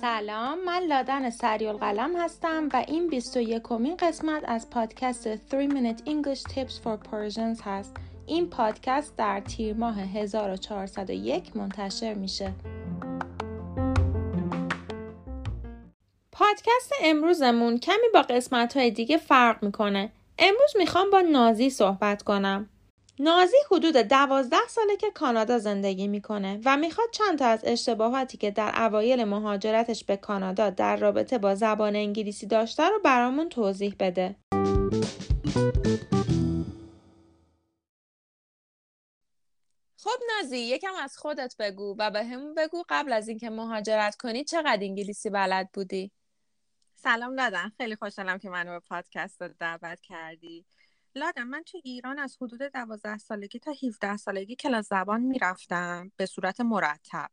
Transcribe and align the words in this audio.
سلام 0.00 0.64
من 0.64 0.82
لادن 0.88 1.30
سریال 1.30 1.76
قلم 1.76 2.16
هستم 2.16 2.68
و 2.72 2.84
این 2.88 3.08
21 3.08 3.62
کمین 3.62 3.96
قسمت 3.96 4.42
از 4.46 4.70
پادکست 4.70 5.36
3 5.36 5.68
Minute 5.68 5.98
English 5.98 6.40
Tips 6.40 6.72
for 6.72 7.08
Persians 7.10 7.60
هست. 7.64 7.96
این 8.26 8.50
پادکست 8.50 9.16
در 9.16 9.40
تیر 9.40 9.76
ماه 9.76 10.00
1401 10.00 11.56
منتشر 11.56 12.14
میشه. 12.14 12.52
پادکست 16.32 16.92
امروزمون 17.02 17.78
کمی 17.78 18.08
با 18.14 18.22
قسمت 18.22 18.76
های 18.76 18.90
دیگه 18.90 19.16
فرق 19.16 19.64
می‌کنه. 19.64 20.12
امروز 20.38 20.76
می‌خوام 20.78 21.10
با 21.10 21.20
نازی 21.20 21.70
صحبت 21.70 22.22
کنم. 22.22 22.68
نازی 23.18 23.56
حدود 23.70 23.96
دوازده 23.96 24.68
ساله 24.68 24.96
که 24.96 25.10
کانادا 25.10 25.58
زندگی 25.58 26.08
می‌کنه 26.08 26.60
و 26.64 26.76
می‌خواد 26.76 27.08
چند 27.12 27.38
تا 27.38 27.46
از 27.46 27.60
اشتباهاتی 27.64 28.38
که 28.38 28.50
در 28.50 28.82
اوایل 28.86 29.24
مهاجرتش 29.24 30.04
به 30.04 30.16
کانادا 30.16 30.70
در 30.70 30.96
رابطه 30.96 31.38
با 31.38 31.54
زبان 31.54 31.96
انگلیسی 31.96 32.46
داشته 32.46 32.88
رو 32.88 33.00
برامون 33.04 33.48
توضیح 33.48 33.96
بده. 34.00 34.36
خب 39.96 40.20
نازی 40.28 40.58
یکم 40.58 40.94
از 41.02 41.18
خودت 41.18 41.54
بگو 41.58 41.96
و 41.98 42.10
به 42.10 42.24
همون 42.24 42.54
بگو 42.54 42.84
قبل 42.88 43.12
از 43.12 43.28
اینکه 43.28 43.50
مهاجرت 43.50 44.16
کنی 44.16 44.44
چقدر 44.44 44.78
انگلیسی 44.82 45.30
بلد 45.30 45.68
بودی؟ 45.74 46.12
سلام 46.94 47.34
لادن 47.34 47.72
خیلی 47.76 47.96
خوشحالم 47.96 48.38
که 48.38 48.50
منو 48.50 48.70
به 48.70 48.80
پادکست 48.88 49.42
دعوت 49.42 50.00
کردی 50.00 50.66
لادن 51.14 51.42
من 51.42 51.62
تو 51.62 51.78
ایران 51.84 52.18
از 52.18 52.36
حدود 52.40 52.62
دوازده 52.62 53.18
سالگی 53.18 53.58
تا 53.58 53.72
17 53.82 54.16
سالگی 54.16 54.56
کلاس 54.56 54.88
زبان 54.88 55.20
می‌رفتم 55.20 56.12
به 56.16 56.26
صورت 56.26 56.60
مرتب. 56.60 57.30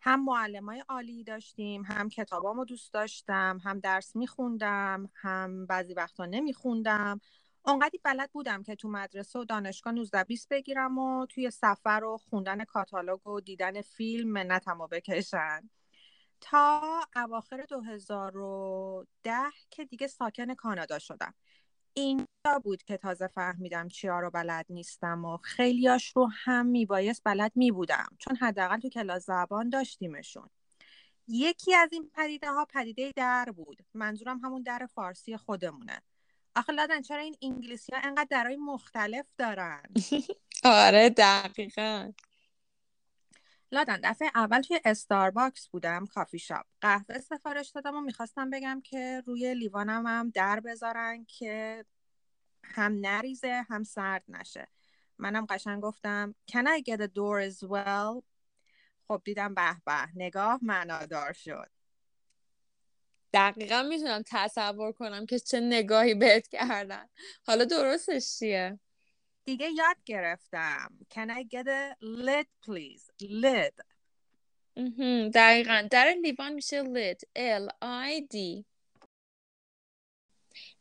هم 0.00 0.24
معلم 0.24 0.66
های 0.66 0.84
عالی 0.88 1.24
داشتیم 1.24 1.82
هم 1.82 2.08
کتابامو 2.08 2.64
دوست 2.64 2.92
داشتم 2.92 3.60
هم 3.64 3.80
درس 3.80 4.16
میخوندم 4.16 5.10
هم 5.14 5.66
بعضی 5.66 5.94
وقتا 5.94 6.26
نمیخوندم. 6.26 7.20
اونقدی 7.64 7.98
بلد 8.04 8.30
بودم 8.32 8.62
که 8.62 8.74
تو 8.74 8.88
مدرسه 8.88 9.38
و 9.38 9.44
دانشگاه 9.44 9.92
19 9.92 10.24
20 10.24 10.48
بگیرم 10.48 10.98
و 10.98 11.26
توی 11.26 11.50
سفر 11.50 12.04
و 12.04 12.18
خوندن 12.30 12.64
کاتالوگ 12.64 13.26
و 13.26 13.40
دیدن 13.40 13.80
فیلم 13.80 14.28
منتمو 14.28 14.86
بکشن 14.86 15.70
تا 16.40 17.00
اواخر 17.16 17.62
2010 17.68 19.32
که 19.70 19.84
دیگه 19.84 20.06
ساکن 20.06 20.54
کانادا 20.54 20.98
شدم. 20.98 21.34
اینجا 21.94 22.58
بود 22.64 22.82
که 22.82 22.96
تازه 22.96 23.26
فهمیدم 23.26 23.88
چیا 23.88 24.20
رو 24.20 24.30
بلد 24.30 24.66
نیستم 24.70 25.24
و 25.24 25.36
خیلیاش 25.36 26.12
رو 26.16 26.30
هم 26.44 26.66
میبایست 26.66 27.22
بلد 27.24 27.52
میبودم. 27.54 28.08
چون 28.18 28.36
حداقل 28.36 28.78
تو 28.80 28.88
کلاس 28.88 29.26
زبان 29.26 29.68
داشتیمشون. 29.68 30.50
یکی 31.28 31.74
از 31.74 31.88
این 31.92 32.10
پدیده 32.14 32.50
ها 32.50 32.64
پدیده 32.64 33.12
در 33.16 33.52
بود. 33.56 33.78
منظورم 33.94 34.38
همون 34.38 34.62
در 34.62 34.88
فارسی 34.94 35.36
خودمونه. 35.36 36.02
آخه 36.56 36.72
لادن 36.72 37.02
چرا 37.02 37.20
این 37.20 37.36
انگلیسی 37.42 37.92
ها 37.92 38.00
انقدر 38.04 38.26
درهای 38.30 38.56
مختلف 38.56 39.26
دارن؟ 39.38 39.82
آره 40.64 41.10
دقیقا. 41.10 42.12
لادن 43.72 44.00
دفعه 44.04 44.30
اول 44.34 44.60
توی 44.60 44.80
استارباکس 44.84 45.68
بودم 45.68 46.06
کافی 46.06 46.38
شاپ. 46.38 46.66
قهوه 46.80 47.18
سفارش 47.18 47.70
دادم 47.70 47.96
و 47.96 48.00
می‌خواستم 48.00 48.50
بگم 48.50 48.80
که 48.84 49.22
روی 49.26 49.54
لیوانم 49.54 50.06
هم 50.06 50.30
در 50.30 50.60
بذارن 50.60 51.24
که 51.24 51.84
هم 52.64 52.92
نریزه 53.00 53.66
هم 53.70 53.82
سرد 53.82 54.24
نشه. 54.28 54.68
منم 55.18 55.46
قشنگ 55.46 55.82
گفتم 55.82 56.34
Can 56.50 56.64
I 56.64 56.82
get 56.90 57.00
a 57.00 57.06
door 57.06 57.50
as 57.50 57.68
well? 57.68 58.22
خب 59.08 59.22
دیدم 59.24 59.54
به 59.54 59.76
به 59.86 60.08
نگاه 60.14 60.58
معنادار 60.62 61.32
شد. 61.32 61.70
دقیقا 63.32 63.82
می‌تونم 63.82 64.22
تصور 64.26 64.92
کنم 64.92 65.26
که 65.26 65.38
چه 65.38 65.60
نگاهی 65.60 66.14
بهت 66.14 66.48
کردن. 66.48 67.08
حالا 67.46 67.64
درستش 67.64 68.38
چیه؟ 68.38 68.80
دیگه 69.50 69.70
یاد 69.70 69.96
گرفتم. 70.04 70.98
Can 71.14 71.28
I 71.28 71.42
get 71.42 71.66
a 71.66 71.96
lid 72.02 72.46
please? 72.66 73.10
Lid. 73.22 73.74
دقیقا. 75.34 75.88
در 75.90 76.14
لیوان 76.22 76.52
میشه 76.52 76.82
lid. 76.82 77.18
L 77.36 77.68
I 77.82 78.20
D. 78.34 78.64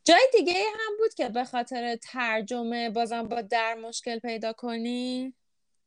جای 0.04 0.28
دیگه 0.38 0.54
هم 0.54 0.98
بود 0.98 1.14
که 1.14 1.30
به 1.30 1.44
خاطر 1.44 1.96
ترجمه 1.96 2.90
بازم 2.90 3.24
با 3.24 3.42
در 3.42 3.76
مشکل 3.76 4.20
پیدا 4.20 4.54
کنی؟ 4.54 5.34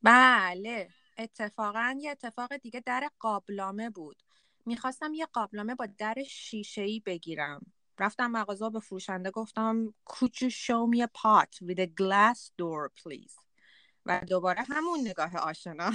بله. 0.03 0.89
اتفاقا 1.19 1.97
یه 2.01 2.11
اتفاق 2.11 2.57
دیگه 2.57 2.83
در 2.87 3.09
قابلامه 3.19 3.91
بود. 3.91 4.23
می‌خواستم 4.67 5.15
یه 5.15 5.27
قابلمه 5.27 5.75
با 5.75 5.87
در 5.99 6.15
شیشه 6.29 6.87
بگیرم. 7.07 7.73
رفتم 7.99 8.31
مغازه 8.31 8.71
به 8.71 8.81
فروشنده 8.81 9.31
گفتم 9.31 9.95
could 10.11 10.35
you 10.45 10.51
show 10.51 10.95
me 10.95 11.03
a 11.03 11.07
pot 11.07 11.69
with 11.69 11.79
a 11.79 11.87
glass 11.87 12.39
door 12.39 12.91
please? 13.03 13.43
و 14.07 14.21
دوباره 14.29 14.63
همون 14.63 15.01
نگاه 15.01 15.37
آشنا. 15.37 15.93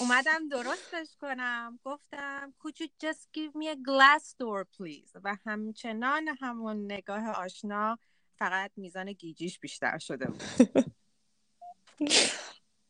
اومدم 0.00 0.48
درستش 0.48 1.16
کنم 1.20 1.80
گفتم 1.84 2.54
could 2.60 2.76
you 2.76 2.88
just 3.06 3.22
give 3.36 3.52
me 3.52 3.66
a 3.66 3.76
glass 3.76 4.24
door 4.24 4.64
please? 4.64 5.20
و 5.24 5.36
همچنان 5.46 6.28
همون 6.40 6.92
نگاه 6.92 7.28
آشنا 7.28 7.98
فقط 8.38 8.70
میزان 8.76 9.12
گیجیش 9.12 9.58
بیشتر 9.58 9.98
شده 9.98 10.26
بود. 10.26 10.42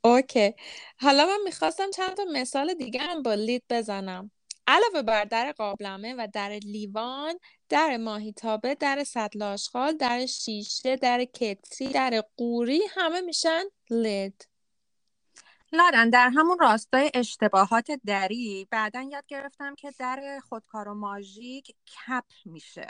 اوکی. 0.05 0.55
حالا 1.01 1.27
من 1.27 1.39
می‌خواستم 1.45 1.91
چند 1.91 2.15
تا 2.15 2.25
مثال 2.33 2.75
دیگه 2.75 3.01
هم 3.01 3.23
با 3.23 3.35
لید 3.35 3.65
بزنم. 3.71 4.31
علاوه 4.71 5.03
بر 5.03 5.25
در 5.25 5.53
قابلمه 5.53 6.15
و 6.19 6.29
در 6.33 6.49
لیوان 6.49 7.35
در 7.69 7.97
ماهیتابه 7.97 8.75
در 8.75 9.05
سطل 9.05 9.43
آشغال 9.43 9.97
در 9.97 10.27
شیشه 10.27 10.97
در 10.97 11.25
کتری 11.25 11.89
در 11.89 12.25
قوری 12.37 12.83
همه 12.91 13.21
میشن 13.21 13.63
لید 13.91 14.49
لادن 15.73 16.11
در 16.11 16.31
همون 16.35 16.59
راستای 16.59 17.11
اشتباهات 17.15 17.91
دری 18.07 18.69
بعدا 18.71 19.09
یاد 19.13 19.27
گرفتم 19.27 19.75
که 19.75 19.91
در 19.99 20.41
خودکار 20.49 20.89
و 20.89 20.95
ماژیک 20.95 21.67
کپ 21.67 22.25
میشه. 22.45 22.87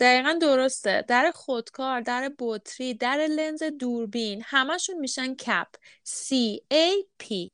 دقیقا 0.00 0.38
درسته. 0.40 1.04
در 1.08 1.32
خودکار 1.34 2.00
در 2.00 2.32
بطری 2.38 2.94
در 2.94 3.16
لنز 3.16 3.62
دوربین 3.62 4.42
همشون 4.44 4.98
میشن 4.98 5.34
کپ. 5.34 5.68
C 6.06 6.34
A 6.72 7.04
P. 7.22 7.50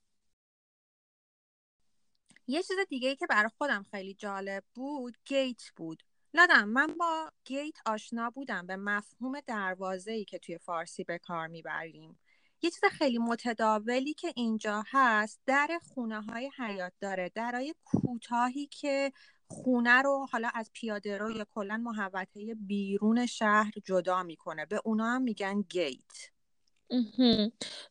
یه 2.51 2.63
چیز 2.63 2.77
دیگه 2.89 3.09
ای 3.09 3.17
که 3.17 3.27
برای 3.27 3.51
خودم 3.59 3.87
خیلی 3.91 4.15
جالب 4.15 4.65
بود 4.75 5.19
گیت 5.25 5.63
بود. 5.77 6.03
لادم 6.35 6.69
من 6.69 6.87
با 6.87 7.31
گیت 7.45 7.75
آشنا 7.87 8.31
بودم 8.31 8.67
به 8.67 8.77
مفهوم 8.77 9.41
دروازه 9.41 10.13
ای 10.13 10.25
که 10.25 10.39
توی 10.39 10.59
فارسی 10.59 11.05
به 11.05 11.19
کار 11.19 11.47
می‌بریم. 11.47 12.19
یه 12.63 12.71
چیز 12.71 12.85
خیلی 12.85 13.19
متداولی 13.19 14.15
که 14.15 14.33
اینجا 14.37 14.85
هست 14.87 15.41
در 15.47 15.81
خونه 15.95 16.23
های 16.23 16.51
حیات 16.59 16.93
داره. 17.01 17.31
درای 17.35 17.75
کوتاهی 17.85 18.67
که 18.67 19.13
خونه 19.47 20.03
رو 20.03 20.27
حالا 20.33 20.51
از 20.55 20.71
پیاده 20.73 21.19
رو 21.19 21.31
یا 21.31 21.47
کلا 21.55 21.77
محوطه 21.77 22.55
بیرون 22.55 23.27
شهر 23.27 23.73
جدا 23.85 24.23
می‌کنه. 24.23 24.67
به 24.67 24.81
اونا 24.85 25.05
هم 25.05 25.23
میگن 25.23 25.63
گیت. 25.63 26.31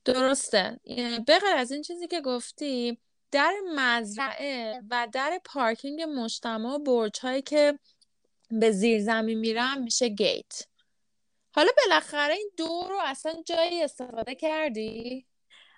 درسته. 0.05 0.79
بغیر 1.27 1.55
از 1.55 1.71
این 1.71 1.81
چیزی 1.81 2.07
که 2.07 2.21
گفتی 2.21 2.99
در 3.31 3.53
مزرعه 3.75 4.81
و 4.89 5.07
در 5.13 5.41
پارکینگ 5.45 6.01
مجتمع 6.01 6.77
برج 6.77 7.19
هایی 7.19 7.41
که 7.41 7.79
به 8.51 8.71
زیر 8.71 9.01
زمین 9.01 9.39
میرن 9.39 9.81
میشه 9.81 10.09
گیت. 10.09 10.61
حالا 11.51 11.69
بالاخره 11.77 12.33
این 12.33 12.51
دور 12.57 12.89
رو 12.89 12.99
اصلا 13.03 13.33
جایی 13.45 13.83
استفاده 13.83 14.35
کردی؟ 14.35 15.25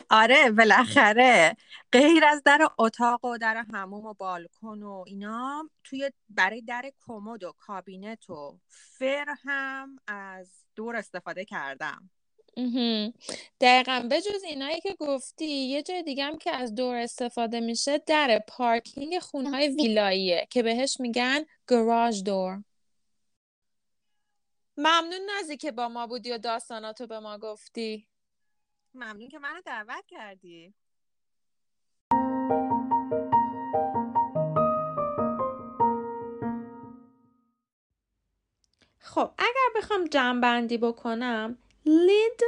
آره 0.10 0.52
بالاخره. 0.52 1.58
غیر 1.92 2.26
از 2.26 2.44
در 2.44 2.68
اتاق 2.78 3.26
و 3.26 3.38
در 3.38 3.66
هموم 3.74 4.06
و 4.06 4.14
بالکن 4.14 4.84
و 4.84 5.04
اینا 5.08 5.70
توی 5.84 6.12
برای 6.30 6.62
در 6.62 6.92
کمد 7.00 7.44
و 7.44 7.54
کابینت 7.58 8.30
و 8.30 8.60
فر 8.68 9.36
هم 9.44 10.00
از 10.08 10.52
دور 10.76 10.96
استفاده 10.96 11.46
کردم. 11.46 12.10
دقیقا. 13.62 14.06
به 14.10 14.22
جز 14.22 14.44
اینایی 14.44 14.82
که 14.82 14.96
گفتی 15.00 15.46
یه 15.46 15.84
جای 15.84 16.04
دیگه 16.04 16.24
هم 16.24 16.38
که 16.38 16.52
از 16.52 16.76
دور 16.76 16.96
استفاده 16.96 17.60
میشه 17.60 17.98
در 17.98 18.44
پارکینگ 18.48 19.20
خونهای 19.20 19.68
ویلاییه 19.68 20.48
که 20.50 20.64
بهش 20.64 21.00
میگن 21.00 21.46
گراج 21.68 22.24
دور. 22.24 22.64
ممنون 24.78 25.22
نازی 25.36 25.58
که 25.58 25.72
با 25.72 25.90
ما 25.90 26.08
بودی 26.08 26.32
و 26.32 26.38
داستاناتو 26.38 27.08
به 27.08 27.20
ما 27.20 27.38
گفتی. 27.38 28.08
ممنون 28.94 29.28
که 29.28 29.40
منو 29.40 29.62
دعوت 29.66 30.06
کردی. 30.08 30.74
خب 39.00 39.32
اگر 39.38 39.70
بخوام 39.76 40.06
جمع 40.06 40.42
بندی 40.42 40.78
بکنم 40.78 41.58
لید 41.90 42.42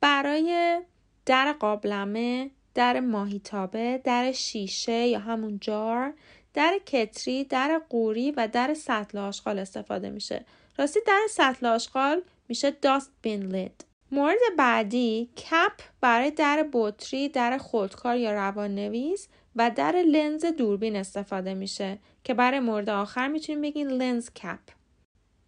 برای 0.00 0.80
در 1.26 1.52
قابلمه 1.52 2.50
در 2.74 3.00
ماهیتابه 3.00 4.00
در 4.04 4.32
شیشه 4.32 5.06
یا 5.06 5.18
همون 5.18 5.58
جار 5.60 6.14
در 6.54 6.80
کتری 6.86 7.44
در 7.44 7.80
قوری 7.88 8.30
و 8.30 8.48
در 8.48 8.74
سطل 8.74 9.18
آشغال 9.18 9.58
استفاده 9.58 10.10
میشه. 10.10 10.44
راستی 10.78 11.00
در 11.06 11.20
سطل 11.30 11.66
آشغال 11.66 12.22
میشه 12.48 12.70
داست 12.70 13.12
بین 13.22 13.42
لید 13.42 13.84
مورد 14.10 14.38
بعدی 14.58 15.30
کپ 15.36 15.72
برای 16.00 16.30
در 16.30 16.68
بطری 16.72 17.28
در 17.28 17.58
خودکار 17.58 18.16
یا 18.16 18.32
روان 18.32 18.74
نویس 18.74 19.28
و 19.56 19.70
در 19.70 19.92
لنز 19.92 20.44
دوربین 20.44 20.96
استفاده 20.96 21.54
میشه 21.54 21.98
که 22.24 22.34
برای 22.34 22.60
مورد 22.60 22.90
آخر 22.90 23.28
می‌تونیم 23.28 23.62
بگیم 23.62 23.88
لنز 23.88 24.30
کپ. 24.30 24.60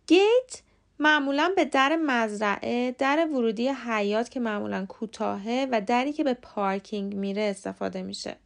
گیت 0.07 0.63
معمولا 1.01 1.53
به 1.57 1.65
در 1.65 1.97
مزرعه 1.97 2.95
در 2.99 3.29
ورودی 3.33 3.69
حیات 3.69 4.29
که 4.29 4.41
معمولا 4.41 4.87
کوتاهه 4.87 5.69
و 5.73 5.81
دری 5.81 6.13
که 6.13 6.25
به 6.25 6.35
پارکینگ 6.35 7.15
میره 7.15 7.43
استفاده 7.43 8.03
میشه. 8.03 8.37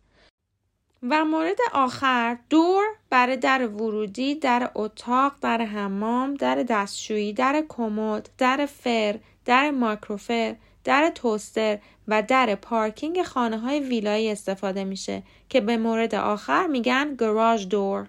و 1.11 1.25
مورد 1.25 1.57
آخر 1.73 2.39
دور 2.51 2.85
برای 3.11 3.37
در 3.37 3.67
ورودی 3.67 4.35
در 4.35 4.71
اتاق 4.75 5.35
در 5.41 5.61
حمام 5.61 6.35
در 6.35 6.55
دستشویی 6.55 7.33
در 7.33 7.65
کمد 7.69 8.31
در 8.39 8.67
فر 8.67 9.19
در 9.45 9.71
ماکروفر 9.71 10.57
در 10.85 11.11
توستر 11.15 11.79
و 12.09 12.23
در 12.23 12.55
پارکینگ 12.55 13.23
خانه 13.23 13.59
های 13.59 13.81
ویلایی 13.81 14.31
استفاده 14.31 14.85
میشه 14.85 15.23
که 15.49 15.61
به 15.61 15.77
مورد 15.77 16.15
آخر 16.15 16.67
میگن 16.67 17.15
گراژ 17.19 17.67
دور. 17.67 18.07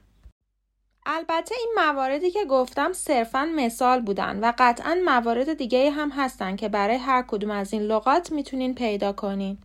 البته 1.07 1.55
این 1.59 1.73
مواردی 1.77 2.31
که 2.31 2.45
گفتم 2.49 2.93
صرفا 2.93 3.49
مثال 3.55 4.01
بودن 4.01 4.39
و 4.39 4.53
قطعا 4.57 4.97
موارد 5.05 5.53
دیگه 5.53 5.91
هم 5.91 6.09
هستن 6.09 6.55
که 6.55 6.69
برای 6.69 6.95
هر 6.95 7.21
کدوم 7.27 7.51
از 7.51 7.73
این 7.73 7.81
لغات 7.81 8.31
می‌تونین 8.31 8.75
پیدا 8.75 9.13
کنین. 9.13 9.57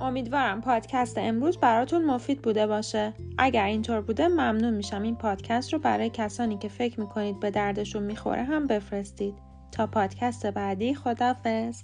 امیدوارم 0.00 0.60
پادکست 0.60 1.18
امروز 1.18 1.58
براتون 1.58 2.04
مفید 2.04 2.42
بوده 2.42 2.66
باشه. 2.66 3.14
اگر 3.38 3.64
اینطور 3.64 4.00
بوده 4.00 4.28
ممنون 4.28 4.74
میشم 4.74 5.02
این 5.02 5.16
پادکست 5.16 5.72
رو 5.72 5.78
برای 5.78 6.10
کسانی 6.10 6.58
که 6.58 6.68
فکر 6.68 7.00
می‌کنید 7.00 7.40
به 7.40 7.50
دردشون 7.50 8.02
می‌خوره 8.02 8.42
هم 8.44 8.66
بفرستید. 8.66 9.34
تا 9.72 9.86
پادکست 9.86 10.46
بعدی 10.46 10.94
خدافز. 10.94 11.82